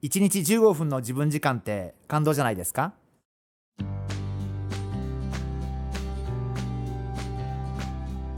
[0.00, 2.92] 1日15分の自分時間って感動じゃないですか？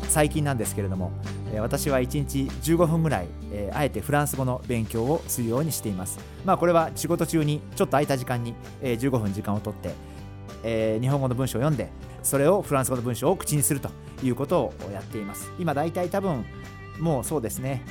[0.08, 1.12] 最近なんですけれども
[1.58, 3.26] 私は1日15分ぐらい、
[3.72, 6.18] あえてフランス語の勉強をするようにしています。
[6.44, 9.90] まあこれは仕事中にちょっと空いた時間に、えー、15分時間をとって、
[10.64, 11.90] えー、日本語の文章を読んで
[12.22, 13.90] それをフランス語の文章を口にすると
[14.22, 15.50] いうことをやっています。
[15.58, 16.44] 今だいたい多分
[16.98, 17.82] もうそうですね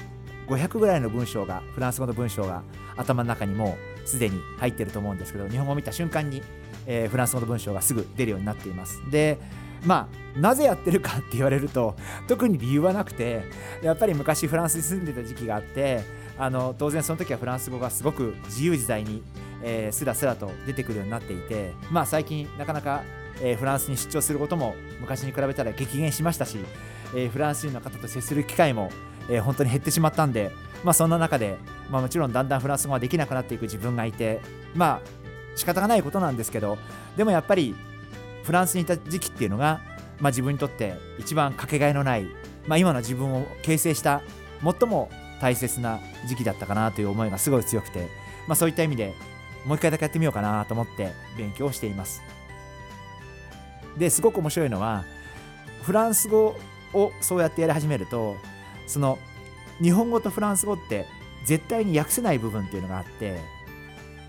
[0.49, 2.63] 500ぐらいの文章がフランス語の文章が
[2.97, 6.41] 頭の中にもうすでに入ってると思うんですけど日本語を見た瞬間に、
[6.85, 8.99] えー、フランス語の文章がすぐ出るようになっています。
[9.09, 9.37] で
[9.85, 11.95] まあなぜやってるかって言われると
[12.27, 13.43] 特に理由はなくて
[13.81, 16.01] やっぱり昔フランスに住んでた時期があって
[16.37, 19.23] あの当然その時はフランス語がすごく自由自在に、
[19.63, 23.03] えー、スラスラと出てくるようになっていてまあ最近なかなか、
[23.41, 26.57] えー、フランスに出張することも昔に比べたら激減しましたし、
[27.15, 28.89] えー、フランス人の方と接する機会も、
[29.29, 30.51] えー、本当に減ってしまったんで
[30.83, 31.57] まあそんな中で、
[31.89, 34.41] まあ、もちろんだんだんフランス語ができなくなっていく自分がいて
[34.75, 35.19] まあ
[35.55, 36.77] 仕方がないことなんですけど
[37.17, 37.75] でもやっぱり
[38.43, 39.81] フランスにいた時期っていうのが、
[40.19, 42.25] まあ、自分にとって一番かけがえのない、
[42.65, 44.21] まあ、今の自分を形成した
[44.63, 45.09] 最も
[45.41, 48.07] 大切な時期だったかなという思いがすごい強くて、
[48.47, 49.13] まあ、そういった意味で
[49.65, 52.21] もう一回だけやってみようかなと思って勉強しています。
[53.97, 55.03] ですごく面白いのは
[55.83, 56.55] フランス語
[56.93, 58.37] をそうやってやり始めると
[58.89, 59.19] その
[59.81, 61.05] 日本語とフランス語って
[61.45, 63.39] 絶対に訳せない部分っていうのがあって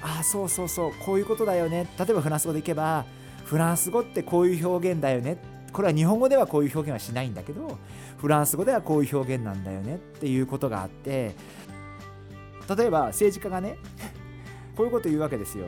[0.02, 1.86] ああそうそうそうこういうことだよね。
[1.98, 3.04] 例えばフランス語でいけば
[3.44, 5.38] フランス語ってこういう表現だよね。
[5.72, 7.78] これは日本語ではこういう表現はしないんだけど
[8.18, 9.96] フランス語ではこういう表現なんだよね。
[9.96, 11.34] っていうことがあって
[12.76, 13.76] 例えば政治家がね
[14.76, 15.66] こういうこと言うわけですよ。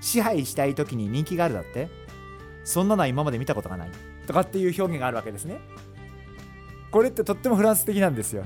[0.00, 1.88] 支配したい時に人気があるだって。
[2.64, 3.90] そんなのは今まで見たことがない。
[4.26, 5.60] とかっていう表現があるわけですね。
[6.92, 8.44] これってとってもフランス的なんですよ。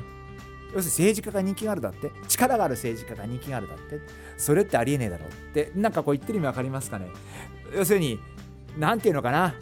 [0.75, 2.11] 要するに政治家が人気があるだって。
[2.29, 4.01] 力がある政治家が人気があるだって。
[4.37, 5.73] それってありえねえだろって。
[5.75, 7.09] なんかこう言ってる意味分かりますかね。
[7.75, 8.21] 要するに
[8.79, 9.55] 何て言うのかな。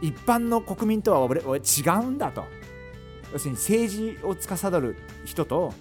[0.00, 2.44] 一般の国民とは俺俺違うんだと。
[3.32, 5.74] 要するに政治を司る人と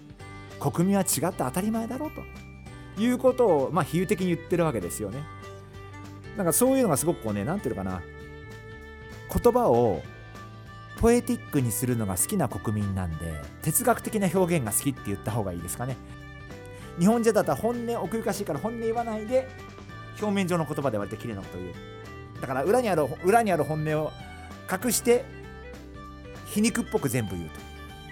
[0.60, 2.22] 国民は違って当たり前だろうと。
[3.02, 5.24] いうことをまあ比喩的に言ってるわけですよね。
[6.36, 8.02] なんかそういうのがすごくこうね何て言うのかな。
[9.42, 10.02] 言葉を
[11.00, 15.96] ポエティックにするのが好きな国民なんで哲学的な表現が好きって言った方がいいですかね
[17.00, 19.48] 日本人だったら本音奥ゆかしいから本音言わないで
[20.20, 21.74] 表面上の言葉で割と綺麗なことを言う
[22.42, 24.12] だから裏にある裏にある本音を
[24.70, 25.24] 隠して
[26.48, 27.60] 皮肉っぽく全部言うと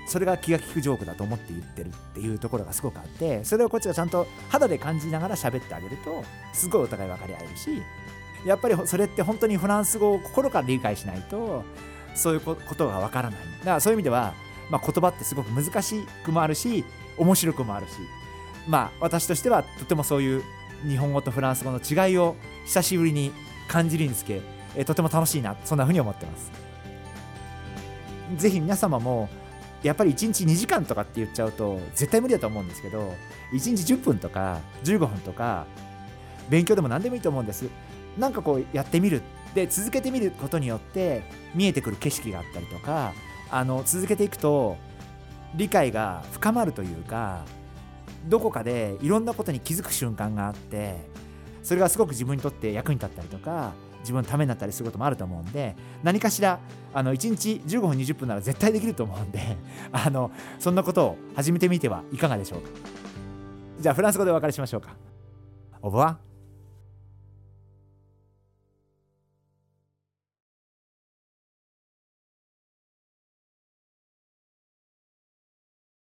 [0.07, 6.23] それが気が利くジョークだと思って言ってるっていうところがすごくあってそれをこっちがちゃんと肌で感じながら喋ってあげると
[6.53, 7.81] すごいお互い分かり合えるし
[8.45, 11.65] やっぱりそれって本当にフランス語を心から理解しないと
[12.17, 13.39] そういうことがわからない。
[13.59, 14.33] だからそういう意味では、
[14.69, 16.83] まあ、言葉ってすごく難しくもあるし
[17.17, 17.93] 面白くもあるし
[18.67, 20.43] まあ私としてはとてもそういう
[20.87, 22.35] 日本語とフランス語の違いを
[22.65, 23.31] 久しぶりに
[23.67, 24.41] 感じるにつけ、
[24.75, 26.51] えとても楽しいなそんなふうに思ってます。
[28.35, 29.29] ぜひ皆様も
[29.83, 33.13] やっぱり1日2時間とかって言っちゃうと絶対無理だと思うんですけど
[33.53, 35.65] 1日10分とか15分とか
[36.49, 37.69] 勉強でも何でもいいと思うんです。
[38.17, 39.21] なんかこうやってみる
[39.57, 41.23] で続けてみることによって
[41.55, 43.13] 見えてくる景色があったりとか
[43.49, 44.77] あの続けていくと
[45.55, 47.43] 理解が深まるというか
[48.27, 50.97] どこかでいろんなことに気づく瞬間があって
[51.63, 56.59] それがすごく自分にとって役に立ったりとか自分のためになったりすることもあると思うんで何かしら
[56.93, 59.57] あの1日15分20分なら絶対できると思うんで
[59.91, 62.69] あのそんなことを始めてみてはいかがでしょうか
[63.79, 64.95] じゃあフランス語でお別れしましょうか。
[65.81, 66.26] オブワ